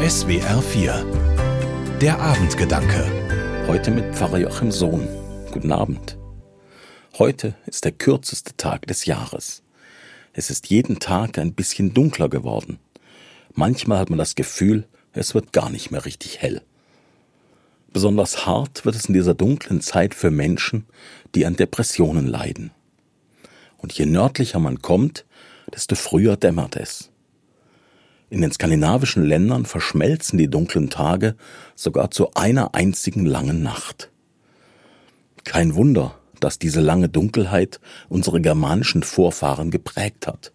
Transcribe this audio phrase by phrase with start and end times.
[0.00, 3.66] SWR 4 Der Abendgedanke.
[3.66, 5.08] Heute mit Pfarrer Joachim Sohn.
[5.50, 6.16] Guten Abend.
[7.18, 9.64] Heute ist der kürzeste Tag des Jahres.
[10.32, 12.78] Es ist jeden Tag ein bisschen dunkler geworden.
[13.54, 16.62] Manchmal hat man das Gefühl, es wird gar nicht mehr richtig hell.
[17.92, 20.86] Besonders hart wird es in dieser dunklen Zeit für Menschen,
[21.34, 22.70] die an Depressionen leiden.
[23.78, 25.24] Und je nördlicher man kommt,
[25.74, 27.10] desto früher dämmert es.
[28.30, 31.34] In den skandinavischen Ländern verschmelzen die dunklen Tage
[31.74, 34.10] sogar zu einer einzigen langen Nacht.
[35.44, 40.52] Kein Wunder, dass diese lange Dunkelheit unsere germanischen Vorfahren geprägt hat.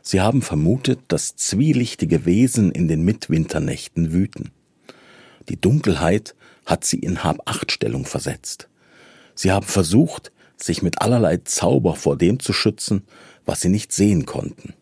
[0.00, 4.50] Sie haben vermutet, dass zwielichtige Wesen in den Mitwinternächten wüten.
[5.48, 6.34] Die Dunkelheit
[6.66, 8.68] hat sie in Hab-Acht-Stellung versetzt.
[9.34, 13.02] Sie haben versucht, sich mit allerlei Zauber vor dem zu schützen,
[13.44, 14.74] was sie nicht sehen konnten.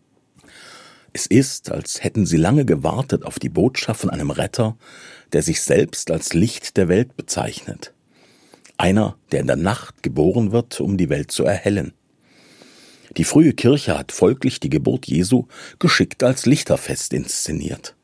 [1.12, 4.76] Es ist, als hätten sie lange gewartet auf die Botschaft von einem Retter,
[5.32, 7.92] der sich selbst als Licht der Welt bezeichnet.
[8.76, 11.92] Einer, der in der Nacht geboren wird, um die Welt zu erhellen.
[13.16, 15.46] Die frühe Kirche hat folglich die Geburt Jesu
[15.80, 17.96] geschickt als Lichterfest inszeniert.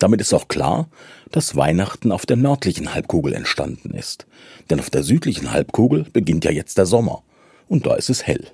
[0.00, 0.90] Damit ist auch klar,
[1.30, 4.26] dass Weihnachten auf der nördlichen Halbkugel entstanden ist.
[4.68, 7.22] Denn auf der südlichen Halbkugel beginnt ja jetzt der Sommer.
[7.68, 8.48] Und da ist es hell.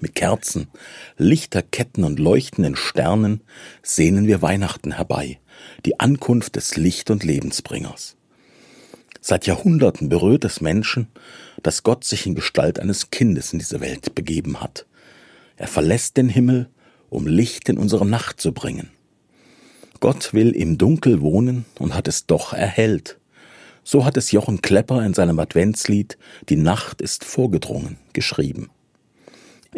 [0.00, 0.68] Mit Kerzen,
[1.16, 3.40] Lichterketten und leuchtenden Sternen
[3.82, 5.40] sehnen wir Weihnachten herbei,
[5.84, 8.16] die Ankunft des Licht- und Lebensbringers.
[9.20, 11.08] Seit Jahrhunderten berührt es Menschen,
[11.62, 14.86] dass Gott sich in Gestalt eines Kindes in diese Welt begeben hat.
[15.56, 16.68] Er verlässt den Himmel,
[17.10, 18.90] um Licht in unsere Nacht zu bringen.
[19.98, 23.18] Gott will im Dunkel wohnen und hat es doch erhellt.
[23.82, 26.18] So hat es Jochen Klepper in seinem Adventslied
[26.48, 28.70] Die Nacht ist vorgedrungen geschrieben.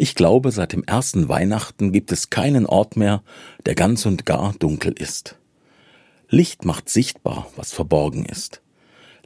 [0.01, 3.21] Ich glaube, seit dem ersten Weihnachten gibt es keinen Ort mehr,
[3.67, 5.37] der ganz und gar dunkel ist.
[6.27, 8.63] Licht macht sichtbar, was verborgen ist.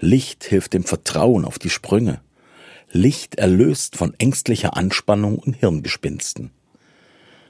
[0.02, 2.20] Licht hilft dem Vertrauen auf die Sprünge.
[2.92, 6.52] Licht erlöst von ängstlicher Anspannung und Hirngespinsten.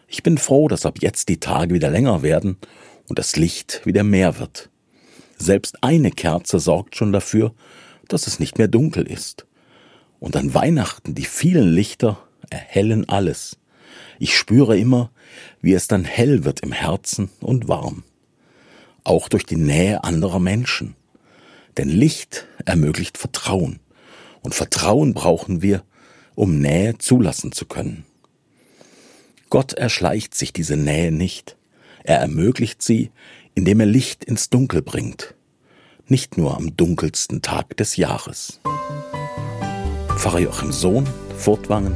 [0.08, 2.58] Ich bin froh, dass ab jetzt die Tage wieder länger werden
[3.10, 4.70] und das Licht wieder mehr wird.
[5.40, 7.56] Selbst eine Kerze sorgt schon dafür,
[8.08, 9.48] dass es nicht mehr dunkel ist.
[10.20, 12.20] Und an Weihnachten die vielen Lichter
[12.50, 13.58] erhellen alles.
[14.20, 15.12] Ich spüre immer,
[15.62, 18.04] wie es dann hell wird im Herzen und warm.
[19.04, 20.96] Auch durch die Nähe anderer Menschen.
[21.78, 23.80] Denn Licht ermöglicht Vertrauen.
[24.42, 25.84] Und Vertrauen brauchen wir,
[26.36, 28.06] um Nähe zulassen zu können.
[29.50, 31.58] Gott erschleicht sich diese Nähe nicht.
[32.04, 33.12] Er ermöglicht sie,
[33.54, 35.36] indem er Licht ins Dunkel bringt.
[36.08, 38.60] Nicht nur am dunkelsten Tag des Jahres.
[40.18, 41.08] Pfarrer Joachim Sohn
[41.38, 41.96] Furtwangen,